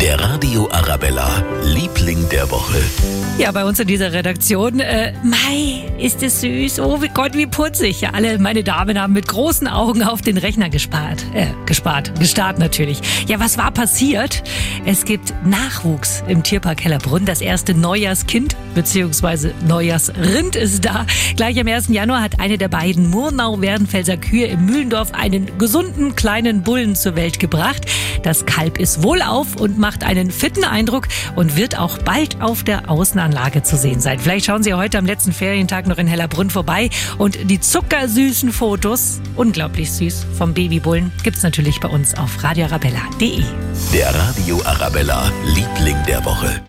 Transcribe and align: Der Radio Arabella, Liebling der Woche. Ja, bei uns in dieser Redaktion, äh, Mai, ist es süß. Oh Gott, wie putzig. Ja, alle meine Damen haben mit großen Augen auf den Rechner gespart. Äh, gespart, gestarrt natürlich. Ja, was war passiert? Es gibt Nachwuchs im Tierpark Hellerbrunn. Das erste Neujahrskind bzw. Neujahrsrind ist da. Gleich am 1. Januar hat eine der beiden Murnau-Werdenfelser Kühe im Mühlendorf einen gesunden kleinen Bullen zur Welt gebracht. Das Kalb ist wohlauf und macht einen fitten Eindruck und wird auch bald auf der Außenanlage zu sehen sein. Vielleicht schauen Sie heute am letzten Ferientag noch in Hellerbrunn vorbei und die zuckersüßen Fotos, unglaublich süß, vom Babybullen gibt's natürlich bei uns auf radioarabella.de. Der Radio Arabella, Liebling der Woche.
Der 0.00 0.18
Radio 0.18 0.66
Arabella, 0.72 1.44
Liebling 1.62 2.26
der 2.30 2.50
Woche. 2.50 2.78
Ja, 3.36 3.52
bei 3.52 3.64
uns 3.64 3.80
in 3.80 3.86
dieser 3.86 4.12
Redaktion, 4.12 4.80
äh, 4.80 5.12
Mai, 5.22 5.84
ist 5.98 6.22
es 6.22 6.40
süß. 6.40 6.80
Oh 6.80 6.98
Gott, 7.14 7.34
wie 7.34 7.46
putzig. 7.46 8.00
Ja, 8.00 8.10
alle 8.10 8.38
meine 8.38 8.64
Damen 8.64 9.00
haben 9.00 9.12
mit 9.12 9.28
großen 9.28 9.66
Augen 9.68 10.02
auf 10.02 10.22
den 10.22 10.36
Rechner 10.36 10.70
gespart. 10.70 11.24
Äh, 11.34 11.46
gespart, 11.66 12.18
gestarrt 12.18 12.58
natürlich. 12.58 13.00
Ja, 13.28 13.40
was 13.40 13.58
war 13.58 13.70
passiert? 13.70 14.42
Es 14.84 15.04
gibt 15.04 15.32
Nachwuchs 15.44 16.22
im 16.28 16.42
Tierpark 16.42 16.82
Hellerbrunn. 16.84 17.24
Das 17.24 17.40
erste 17.40 17.74
Neujahrskind 17.74 18.56
bzw. 18.74 19.52
Neujahrsrind 19.66 20.56
ist 20.56 20.84
da. 20.84 21.06
Gleich 21.36 21.58
am 21.60 21.66
1. 21.66 21.88
Januar 21.88 22.22
hat 22.22 22.40
eine 22.40 22.58
der 22.58 22.68
beiden 22.68 23.08
Murnau-Werdenfelser 23.10 24.16
Kühe 24.16 24.46
im 24.46 24.66
Mühlendorf 24.66 25.12
einen 25.12 25.58
gesunden 25.58 26.14
kleinen 26.14 26.62
Bullen 26.62 26.94
zur 26.94 27.16
Welt 27.16 27.38
gebracht. 27.38 27.86
Das 28.22 28.46
Kalb 28.46 28.78
ist 28.78 29.02
wohlauf 29.02 29.56
und 29.56 29.78
macht 29.78 30.04
einen 30.04 30.30
fitten 30.30 30.64
Eindruck 30.64 31.08
und 31.36 31.56
wird 31.56 31.78
auch 31.78 31.98
bald 31.98 32.40
auf 32.40 32.64
der 32.64 32.90
Außenanlage 32.90 33.62
zu 33.62 33.76
sehen 33.76 34.00
sein. 34.00 34.18
Vielleicht 34.18 34.46
schauen 34.46 34.62
Sie 34.62 34.74
heute 34.74 34.98
am 34.98 35.06
letzten 35.06 35.32
Ferientag 35.32 35.86
noch 35.86 35.98
in 35.98 36.06
Hellerbrunn 36.06 36.50
vorbei 36.50 36.90
und 37.18 37.50
die 37.50 37.60
zuckersüßen 37.60 38.52
Fotos, 38.52 39.20
unglaublich 39.36 39.92
süß, 39.92 40.26
vom 40.36 40.54
Babybullen 40.54 41.12
gibt's 41.22 41.42
natürlich 41.42 41.80
bei 41.80 41.88
uns 41.88 42.14
auf 42.16 42.42
radioarabella.de. 42.42 43.42
Der 43.92 44.14
Radio 44.14 44.60
Arabella, 44.64 45.30
Liebling 45.54 45.96
der 46.06 46.24
Woche. 46.24 46.58